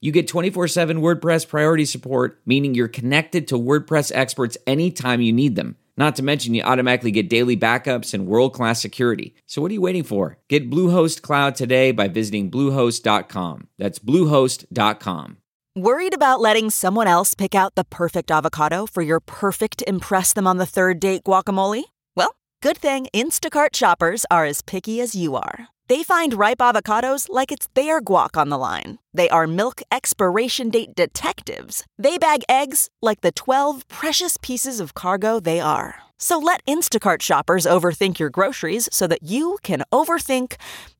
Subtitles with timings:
[0.00, 5.32] you get 24 7 WordPress priority support, meaning you're connected to WordPress experts anytime you
[5.32, 5.76] need them.
[5.96, 9.34] Not to mention, you automatically get daily backups and world class security.
[9.46, 10.38] So, what are you waiting for?
[10.48, 13.68] Get Bluehost Cloud today by visiting Bluehost.com.
[13.78, 15.36] That's Bluehost.com.
[15.74, 20.46] Worried about letting someone else pick out the perfect avocado for your perfect Impress Them
[20.46, 21.84] on the Third Date guacamole?
[22.14, 25.68] Well, good thing Instacart shoppers are as picky as you are.
[25.88, 28.98] They find ripe avocados like it's their guac on the line.
[29.12, 31.84] They are milk expiration date detectives.
[31.98, 35.96] They bag eggs like the 12 precious pieces of cargo they are.
[36.18, 40.54] So let Instacart shoppers overthink your groceries so that you can overthink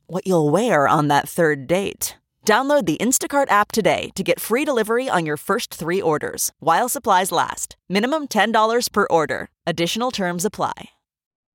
[0.07, 2.17] what you'll wear on that third date.
[2.45, 6.89] Download the Instacart app today to get free delivery on your first three orders while
[6.89, 7.77] supplies last.
[7.89, 9.49] Minimum $10 per order.
[9.67, 10.91] Additional terms apply.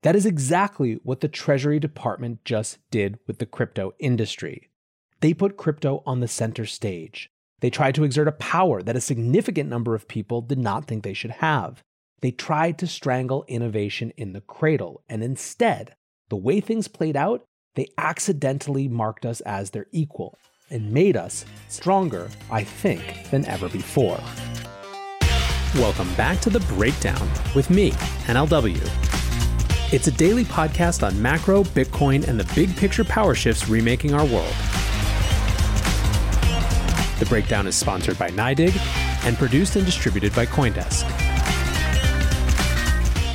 [0.04, 4.70] That is exactly what the Treasury Department just did with the crypto industry.
[5.20, 7.32] They put crypto on the center stage.
[7.60, 11.04] They tried to exert a power that a significant number of people did not think
[11.04, 11.82] they should have.
[12.22, 15.96] They tried to strangle innovation in the cradle, and instead,
[16.30, 20.38] the way things played out, they accidentally marked us as their equal
[20.70, 24.20] and made us stronger, I think, than ever before.
[25.76, 27.92] Welcome back to The Breakdown with me,
[28.28, 28.78] NLW.
[29.92, 34.26] It's a daily podcast on macro, Bitcoin, and the big picture power shifts remaking our
[34.26, 34.54] world.
[37.28, 38.76] Breakdown is sponsored by NYDIG
[39.26, 41.04] and produced and distributed by Coindesk.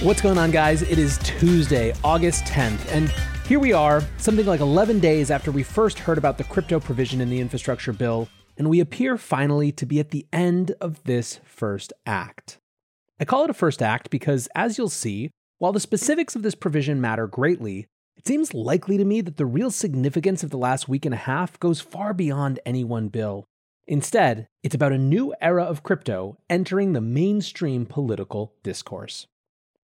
[0.02, 0.82] What's going on, guys?
[0.82, 3.12] It is Tuesday, August 10th, and
[3.46, 7.20] here we are, something like 11 days after we first heard about the crypto provision
[7.20, 11.40] in the infrastructure bill, and we appear finally to be at the end of this
[11.44, 12.58] first act.
[13.20, 16.54] I call it a first act because, as you'll see, while the specifics of this
[16.54, 20.88] provision matter greatly, it seems likely to me that the real significance of the last
[20.88, 23.44] week and a half goes far beyond any one bill.
[23.92, 29.26] Instead, it's about a new era of crypto entering the mainstream political discourse.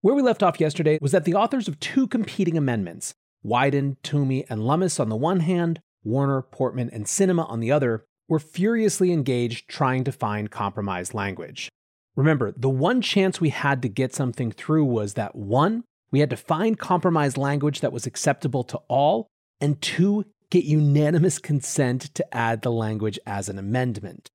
[0.00, 3.12] Where we left off yesterday was that the authors of two competing amendments,
[3.44, 8.06] Wyden, Toomey, and Lummis on the one hand, Warner, Portman, and Sinema on the other,
[8.30, 11.68] were furiously engaged trying to find compromise language.
[12.16, 16.30] Remember, the one chance we had to get something through was that one, we had
[16.30, 19.26] to find compromise language that was acceptable to all,
[19.60, 24.30] and two, get unanimous consent to add the language as an amendment.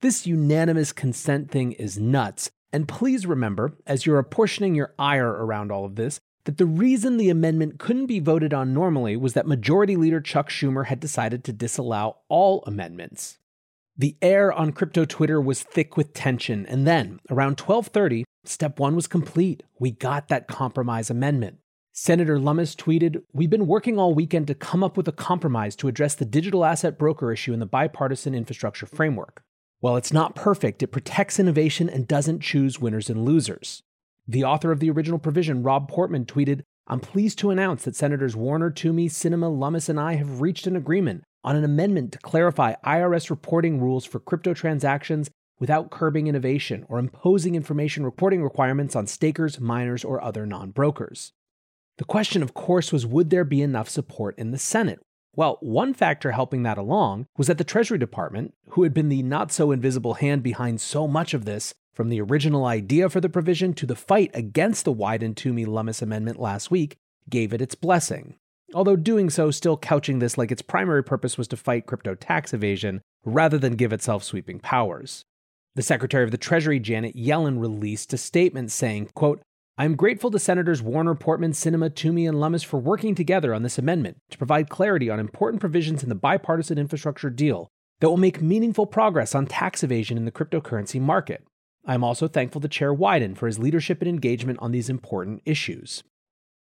[0.00, 5.70] This unanimous consent thing is nuts, and please remember, as you're apportioning your ire around
[5.70, 9.46] all of this, that the reason the amendment couldn't be voted on normally was that
[9.46, 13.38] Majority Leader Chuck Schumer had decided to disallow all amendments.
[13.96, 18.96] The air on crypto Twitter was thick with tension, and then, around 12:30, step 1
[18.96, 19.62] was complete.
[19.78, 21.58] We got that compromise amendment.
[21.94, 25.88] Senator Lummis tweeted, "We've been working all weekend to come up with a compromise to
[25.88, 29.42] address the digital asset broker issue in the bipartisan infrastructure framework.
[29.80, 33.82] While it's not perfect, it protects innovation and doesn't choose winners and losers."
[34.26, 38.34] The author of the original provision, Rob Portman, tweeted, I'm pleased to announce that Senators
[38.34, 42.74] Warner, Toomey, Sinema, Lummis, and I have reached an agreement on an amendment to clarify
[42.82, 45.28] IRS reporting rules for crypto transactions
[45.60, 51.32] without curbing innovation or imposing information reporting requirements on stakers, miners, or other non brokers.
[51.98, 55.00] The question, of course, was would there be enough support in the Senate?
[55.34, 59.22] Well, one factor helping that along was that the Treasury Department, who had been the
[59.22, 63.28] not so invisible hand behind so much of this, from the original idea for the
[63.28, 66.96] provision to the fight against the Wyden Toomey Lummis amendment last week,
[67.28, 68.36] gave it its blessing
[68.74, 72.52] although doing so still couching this like its primary purpose was to fight crypto tax
[72.52, 75.24] evasion rather than give itself sweeping powers.
[75.74, 79.42] The Secretary of the Treasury, Janet Yellen, released a statement saying, quote,
[79.78, 83.62] I am grateful to Senators Warner, Portman, Sinema, Toomey, and Lummis for working together on
[83.62, 87.68] this amendment to provide clarity on important provisions in the bipartisan infrastructure deal
[88.00, 91.42] that will make meaningful progress on tax evasion in the cryptocurrency market.
[91.86, 95.40] I am also thankful to Chair Wyden for his leadership and engagement on these important
[95.46, 96.02] issues.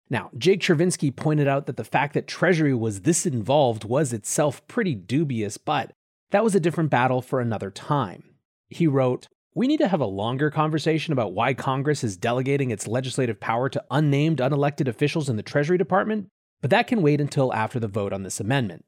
[0.09, 4.67] Now, Jake Chervinsky pointed out that the fact that Treasury was this involved was itself
[4.69, 5.91] pretty dubious, but
[6.31, 8.23] that was a different battle for another time.
[8.69, 12.87] He wrote, We need to have a longer conversation about why Congress is delegating its
[12.87, 16.29] legislative power to unnamed, unelected officials in the Treasury Department,
[16.61, 18.85] But that can wait until after the vote on this amendment.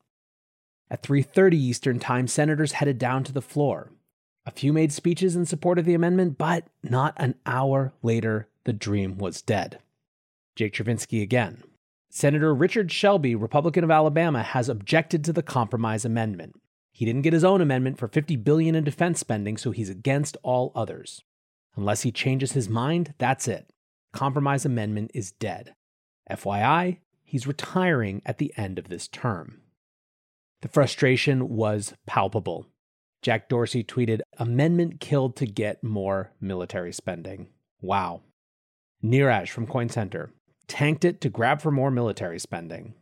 [0.91, 3.93] At 3:30 Eastern Time, senators headed down to the floor.
[4.45, 8.73] A few made speeches in support of the amendment, but not an hour later, the
[8.73, 9.79] dream was dead.
[10.55, 11.63] Jake Chervinsky again.
[12.11, 16.61] Senator Richard Shelby, Republican of Alabama, has objected to the compromise amendment.
[16.93, 20.37] He didn't get his own amendment for 50 billion in defense spending, so he's against
[20.43, 21.23] all others.
[21.75, 23.73] Unless he changes his mind, that's it.
[24.13, 25.75] Compromise amendment is dead.
[26.31, 29.63] FYI, he's retiring at the end of this term.
[30.61, 32.67] The frustration was palpable.
[33.23, 37.49] Jack Dorsey tweeted, Amendment killed to get more military spending.
[37.81, 38.21] Wow.
[39.03, 40.31] Neeraj from Coin Center
[40.69, 42.95] tanked it to grab for more military spending.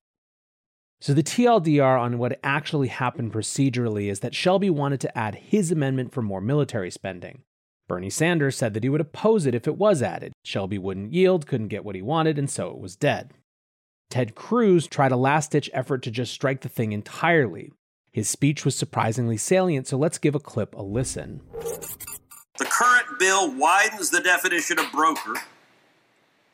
[1.02, 5.72] So, the TLDR on what actually happened procedurally is that Shelby wanted to add his
[5.72, 7.42] amendment for more military spending.
[7.88, 10.32] Bernie Sanders said that he would oppose it if it was added.
[10.44, 13.32] Shelby wouldn't yield, couldn't get what he wanted, and so it was dead.
[14.10, 17.72] Ted Cruz tried a last ditch effort to just strike the thing entirely.
[18.12, 21.40] His speech was surprisingly salient, so let's give a clip a listen.
[22.58, 25.34] The current bill widens the definition of broker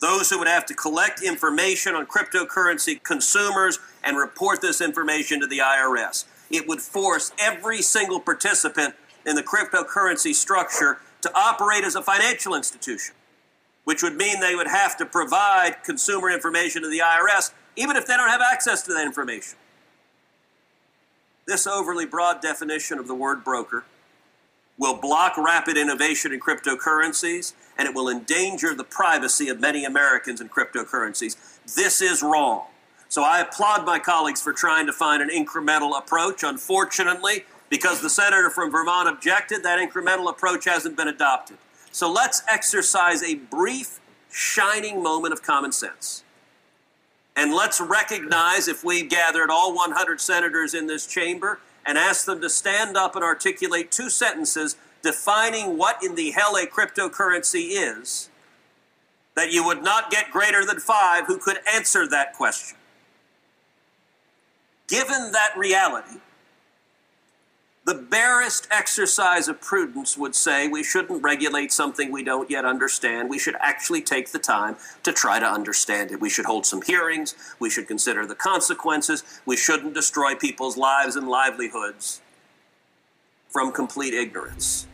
[0.00, 5.46] those who would have to collect information on cryptocurrency consumers and report this information to
[5.46, 6.24] the IRS.
[6.50, 8.94] It would force every single participant
[9.24, 13.14] in the cryptocurrency structure to operate as a financial institution,
[13.84, 18.06] which would mean they would have to provide consumer information to the IRS, even if
[18.06, 19.58] they don't have access to that information.
[21.46, 23.84] This overly broad definition of the word broker
[24.78, 30.40] will block rapid innovation in cryptocurrencies and it will endanger the privacy of many Americans
[30.40, 31.36] in cryptocurrencies.
[31.74, 32.66] This is wrong.
[33.08, 36.42] So I applaud my colleagues for trying to find an incremental approach.
[36.42, 41.58] Unfortunately, because the senator from Vermont objected, that incremental approach hasn't been adopted.
[41.92, 44.00] So let's exercise a brief,
[44.30, 46.24] shining moment of common sense.
[47.34, 52.40] And let's recognize if we gathered all 100 senators in this chamber and ask them
[52.40, 58.28] to stand up and articulate two sentences defining what in the hell a cryptocurrency is,
[59.36, 62.76] that you would not get greater than five who could answer that question.
[64.88, 66.18] Given that reality,
[67.86, 73.30] the barest exercise of prudence would say we shouldn't regulate something we don't yet understand.
[73.30, 76.20] We should actually take the time to try to understand it.
[76.20, 77.36] We should hold some hearings.
[77.60, 79.22] We should consider the consequences.
[79.46, 82.20] We shouldn't destroy people's lives and livelihoods
[83.48, 84.88] from complete ignorance.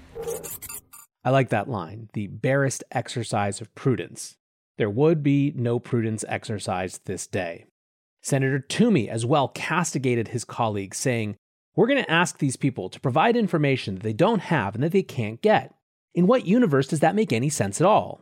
[1.24, 4.36] I like that line the barest exercise of prudence.
[4.76, 7.64] There would be no prudence exercised this day.
[8.20, 11.36] Senator Toomey as well castigated his colleagues, saying,
[11.74, 14.92] we're going to ask these people to provide information that they don't have and that
[14.92, 15.74] they can't get.
[16.14, 18.20] In what universe does that make any sense at all?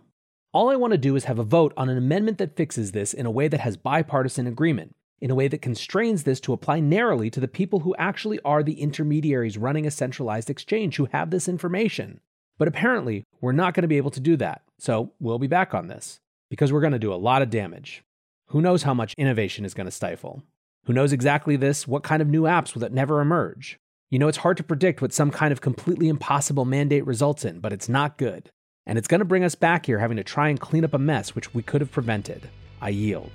[0.53, 3.13] All I want to do is have a vote on an amendment that fixes this
[3.13, 6.81] in a way that has bipartisan agreement, in a way that constrains this to apply
[6.81, 11.31] narrowly to the people who actually are the intermediaries running a centralized exchange who have
[11.31, 12.21] this information.
[12.59, 14.63] But apparently, we're not going to be able to do that.
[14.79, 16.21] So we'll be back on this
[16.51, 18.05] because we're going to do a lot of damage.
[18.49, 20.43] Who knows how much innovation is going to stifle?
[20.85, 21.87] Who knows exactly this?
[21.87, 23.79] What kind of new apps will that never emerge?
[24.11, 27.61] You know, it's hard to predict what some kind of completely impossible mandate results in,
[27.61, 28.51] but it's not good.
[28.87, 30.99] And it's going to bring us back here having to try and clean up a
[30.99, 32.49] mess which we could have prevented.
[32.81, 33.31] I yield.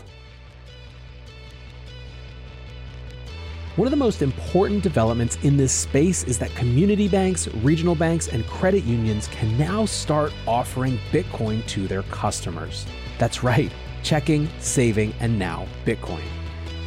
[3.76, 8.28] One of the most important developments in this space is that community banks, regional banks,
[8.28, 12.86] and credit unions can now start offering Bitcoin to their customers.
[13.20, 13.72] That's right,
[14.02, 16.24] checking, saving, and now Bitcoin.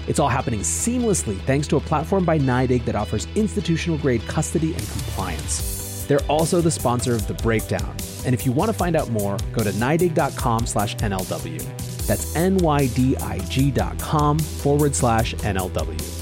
[0.08, 4.72] It's all happening seamlessly thanks to a platform by NYDIG that offers institutional grade custody
[4.72, 6.06] and compliance.
[6.08, 7.94] They're also the sponsor of The Breakdown.
[8.24, 12.06] And if you want to find out more, go to NYDIG.com slash NLW.
[12.06, 16.14] That's N-Y-D-I-G dot com forward slash NLW.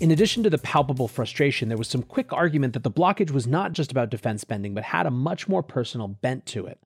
[0.00, 3.46] In addition to the palpable frustration, there was some quick argument that the blockage was
[3.46, 6.80] not just about defense spending, but had a much more personal bent to it.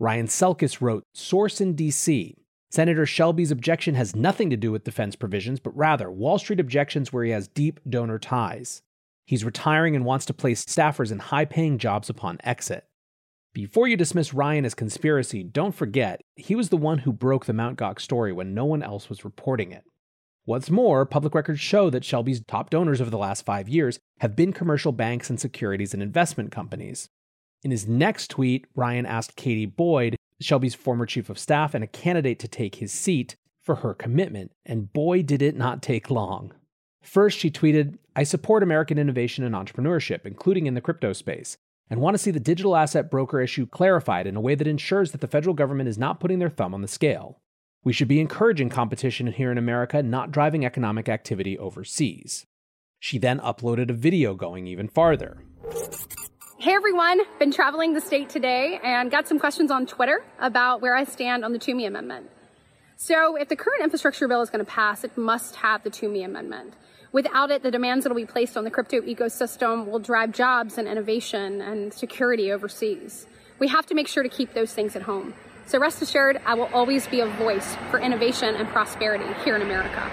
[0.00, 2.34] Ryan Selkis wrote Source in DC.
[2.70, 7.12] Senator Shelby's objection has nothing to do with defense provisions, but rather Wall Street objections
[7.12, 8.82] where he has deep donor ties.
[9.26, 12.84] He's retiring and wants to place staffers in high paying jobs upon exit.
[13.52, 17.52] Before you dismiss Ryan as conspiracy, don't forget, he was the one who broke the
[17.52, 17.76] Mt.
[17.76, 19.82] Gox story when no one else was reporting it.
[20.44, 24.36] What's more, public records show that Shelby's top donors over the last five years have
[24.36, 27.08] been commercial banks and securities and investment companies.
[27.62, 31.88] In his next tweet, Ryan asked Katie Boyd, Shelby's former chief of staff and a
[31.88, 36.52] candidate to take his seat, for her commitment, and boy, did it not take long.
[37.02, 41.58] First, she tweeted, I support American innovation and entrepreneurship, including in the crypto space.
[41.90, 45.12] and want to see the digital asset broker issue clarified in a way that ensures
[45.12, 47.40] that the federal government is not putting their thumb on the scale.
[47.84, 52.44] We should be encouraging competition here in America, not driving economic activity overseas.
[53.00, 55.44] She then uploaded a video going even farther.
[56.60, 60.96] Hey everyone, been traveling the state today and got some questions on Twitter about where
[60.96, 62.28] I stand on the Toomey Amendment.
[62.96, 66.24] So, if the current infrastructure bill is going to pass, it must have the Toomey
[66.24, 66.74] Amendment.
[67.12, 70.78] Without it, the demands that will be placed on the crypto ecosystem will drive jobs
[70.78, 73.28] and innovation and security overseas.
[73.60, 75.34] We have to make sure to keep those things at home.
[75.66, 79.62] So, rest assured, I will always be a voice for innovation and prosperity here in
[79.62, 80.10] America.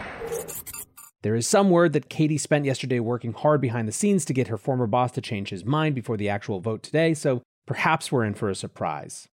[1.25, 4.49] There is some word that Katie spent yesterday working hard behind the scenes to get
[4.49, 8.25] her former boss to change his mind before the actual vote today, so perhaps we're
[8.25, 9.27] in for a surprise.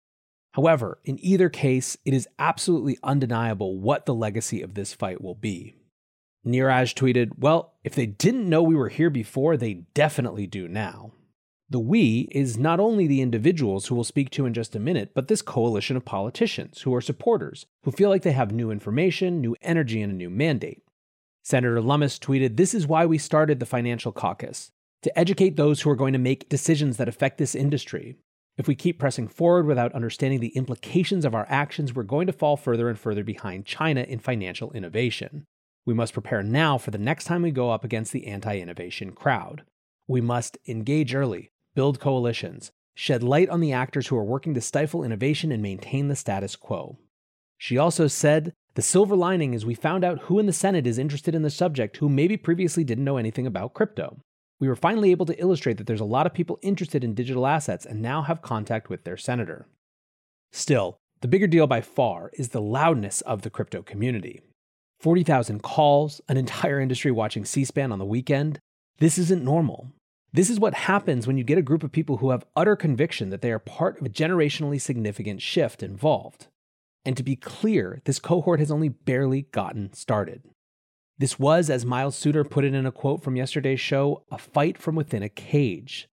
[0.51, 5.33] However, in either case, it is absolutely undeniable what the legacy of this fight will
[5.33, 5.73] be.
[6.45, 11.13] Neeraj tweeted, Well, if they didn't know we were here before, they definitely do now.
[11.71, 15.13] The we is not only the individuals who we'll speak to in just a minute,
[15.15, 19.41] but this coalition of politicians who are supporters, who feel like they have new information,
[19.41, 20.83] new energy, and a new mandate.
[21.49, 24.69] Senator Lummis tweeted This is why we started the Financial Caucus
[25.01, 28.17] to educate those who are going to make decisions that affect this industry.
[28.59, 32.33] If we keep pressing forward without understanding the implications of our actions, we're going to
[32.33, 35.45] fall further and further behind China in financial innovation.
[35.87, 39.13] We must prepare now for the next time we go up against the anti innovation
[39.13, 39.63] crowd.
[40.07, 44.61] We must engage early, build coalitions, shed light on the actors who are working to
[44.61, 46.99] stifle innovation and maintain the status quo.
[47.57, 50.97] She also said the silver lining is we found out who in the Senate is
[50.97, 54.21] interested in the subject who maybe previously didn't know anything about crypto.
[54.61, 57.45] We were finally able to illustrate that there's a lot of people interested in digital
[57.45, 59.67] assets and now have contact with their senator.
[60.53, 64.39] Still, the bigger deal by far is the loudness of the crypto community.
[65.01, 68.59] 40,000 calls, an entire industry watching C SPAN on the weekend.
[68.99, 69.91] This isn't normal.
[70.31, 73.29] This is what happens when you get a group of people who have utter conviction
[73.29, 76.47] that they are part of a generationally significant shift involved.
[77.09, 80.43] And to be clear, this cohort has only barely gotten started.
[81.17, 84.77] This was, as Miles Suter put it in a quote from yesterday's show, a fight
[84.77, 86.07] from within a cage.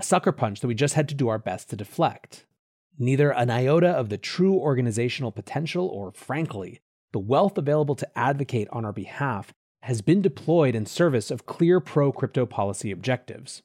[0.00, 2.44] A sucker punch that we just had to do our best to deflect.
[2.98, 6.80] Neither an iota of the true organizational potential or, frankly,
[7.12, 9.52] the wealth available to advocate on our behalf
[9.82, 13.62] has been deployed in service of clear pro crypto policy objectives.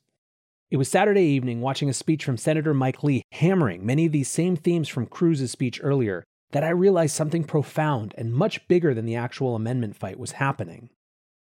[0.70, 4.30] It was Saturday evening watching a speech from Senator Mike Lee hammering many of these
[4.30, 9.06] same themes from Cruz's speech earlier that I realized something profound and much bigger than
[9.06, 10.90] the actual amendment fight was happening.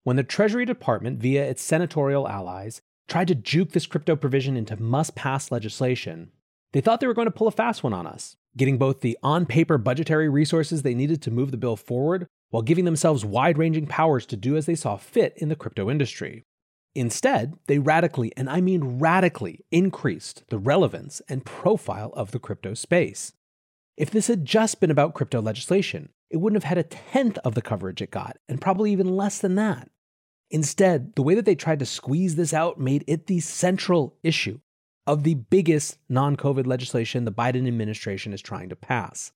[0.02, 4.80] When the Treasury Department, via its senatorial allies, tried to juke this crypto provision into
[4.80, 6.30] must pass legislation,
[6.72, 9.18] they thought they were going to pull a fast one on us, getting both the
[9.22, 13.58] on paper budgetary resources they needed to move the bill forward while giving themselves wide
[13.58, 16.44] ranging powers to do as they saw fit in the crypto industry.
[16.94, 22.74] Instead, they radically, and I mean radically, increased the relevance and profile of the crypto
[22.74, 23.32] space.
[24.00, 27.54] If this had just been about crypto legislation, it wouldn't have had a tenth of
[27.54, 29.90] the coverage it got, and probably even less than that.
[30.50, 34.58] Instead, the way that they tried to squeeze this out made it the central issue
[35.06, 39.32] of the biggest non COVID legislation the Biden administration is trying to pass.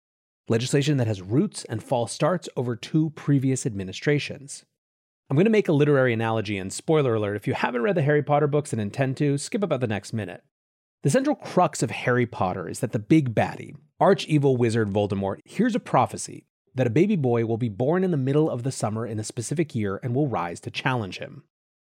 [0.49, 4.65] Legislation that has roots and false starts over two previous administrations.
[5.29, 8.03] I'm going to make a literary analogy, and spoiler alert if you haven't read the
[8.03, 10.43] Harry Potter books and intend to, skip about the next minute.
[11.05, 15.41] The central crux of Harry Potter is that the big baddie, arch evil wizard Voldemort,
[15.45, 18.73] hears a prophecy that a baby boy will be born in the middle of the
[18.73, 21.43] summer in a specific year and will rise to challenge him.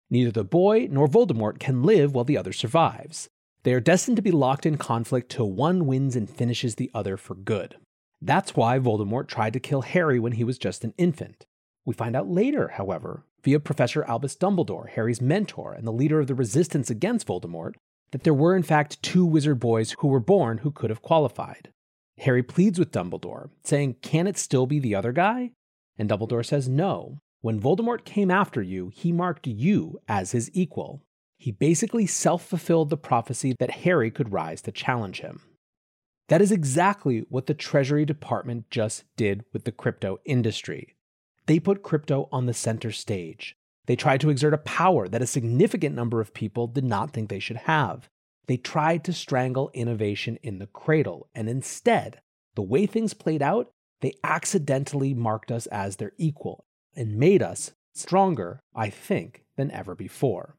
[0.09, 3.28] Neither the boy nor Voldemort can live while the other survives.
[3.64, 7.19] They are destined to be locked in conflict till one wins and finishes the other
[7.19, 7.76] for good.
[8.23, 11.45] That's why Voldemort tried to kill Harry when he was just an infant.
[11.85, 16.28] We find out later, however, via Professor Albus Dumbledore, Harry's mentor and the leader of
[16.28, 17.75] the resistance against Voldemort,
[18.12, 21.71] that there were in fact two wizard boys who were born who could have qualified.
[22.19, 25.50] Harry pleads with Dumbledore, saying, Can it still be the other guy?
[25.99, 27.19] And Dumbledore says, No.
[27.40, 31.02] When Voldemort came after you, he marked you as his equal.
[31.38, 35.40] He basically self fulfilled the prophecy that Harry could rise to challenge him.
[36.28, 40.95] That is exactly what the Treasury Department just did with the crypto industry.
[41.47, 43.57] They put crypto on the center stage.
[43.86, 47.28] They tried to exert a power that a significant number of people did not think
[47.28, 48.08] they should have.
[48.46, 52.20] They tried to strangle innovation in the cradle, and instead,
[52.54, 57.72] the way things played out, they accidentally marked us as their equal and made us
[57.94, 60.56] stronger, I think, than ever before.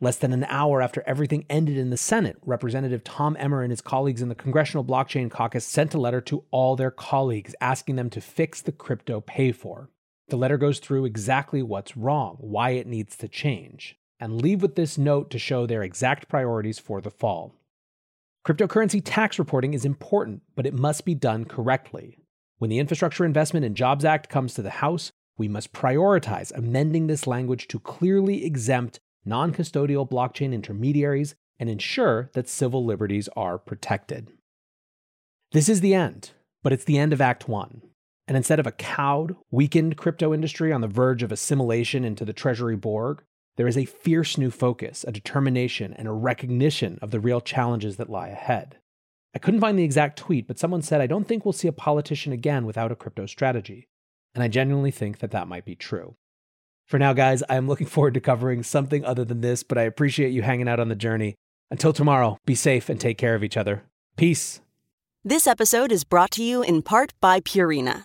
[0.00, 3.80] Less than an hour after everything ended in the Senate, Representative Tom Emmer and his
[3.80, 8.10] colleagues in the Congressional Blockchain Caucus sent a letter to all their colleagues asking them
[8.10, 9.88] to fix the crypto pay for.
[10.28, 13.96] The letter goes through exactly what's wrong, why it needs to change.
[14.20, 17.52] and leave with this note to show their exact priorities for the fall.
[18.46, 22.16] Cryptocurrency tax reporting is important, but it must be done correctly.
[22.58, 27.06] When the Infrastructure Investment and Jobs Act comes to the House, we must prioritize amending
[27.08, 33.58] this language to clearly exempt non custodial blockchain intermediaries and ensure that civil liberties are
[33.58, 34.28] protected.
[35.52, 36.30] This is the end,
[36.62, 37.82] but it's the end of Act 1.
[38.26, 42.32] And instead of a cowed, weakened crypto industry on the verge of assimilation into the
[42.32, 43.22] Treasury Borg,
[43.56, 47.96] there is a fierce new focus, a determination, and a recognition of the real challenges
[47.96, 48.78] that lie ahead.
[49.34, 51.72] I couldn't find the exact tweet, but someone said, I don't think we'll see a
[51.72, 53.88] politician again without a crypto strategy.
[54.34, 56.16] And I genuinely think that that might be true.
[56.86, 59.82] For now, guys, I am looking forward to covering something other than this, but I
[59.82, 61.34] appreciate you hanging out on the journey.
[61.70, 63.84] Until tomorrow, be safe and take care of each other.
[64.16, 64.60] Peace.
[65.24, 68.04] This episode is brought to you in part by Purina.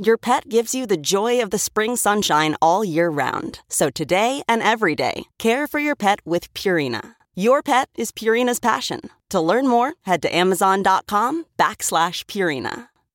[0.00, 3.58] Your pet gives you the joy of the spring sunshine all year round.
[3.68, 7.16] So today and every day, care for your pet with Purina.
[7.34, 9.00] Your pet is Purina's passion.
[9.30, 12.90] To learn more, head to amazon.com backslash Purina.